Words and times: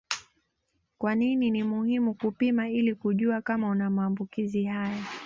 Kwa 0.97 1.15
nini 1.15 1.51
ni 1.51 1.63
muhimu 1.63 2.13
kupima 2.13 2.69
ili 2.69 2.95
kujua 2.95 3.41
kama 3.41 3.69
una 3.69 3.89
maambukizi 3.89 4.63
haya 4.63 5.05